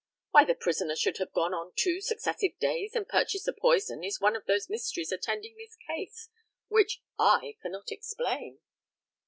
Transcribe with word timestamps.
Why 0.31 0.45
the 0.45 0.55
prisoner 0.55 0.95
should 0.95 1.19
have 1.19 1.31
gone 1.31 1.53
on 1.53 1.73
two 1.75 2.01
successive 2.01 2.57
days 2.57 2.95
and 2.95 3.07
purchased 3.07 3.45
the 3.45 3.53
poison 3.53 4.03
is 4.03 4.19
one 4.19 4.35
of 4.35 4.45
those 4.47 4.67
mysteries 4.67 5.11
attending 5.11 5.55
this 5.57 5.75
case 5.75 6.27
which 6.69 7.03
I 7.19 7.57
cannot 7.61 7.91
explain. 7.91 8.61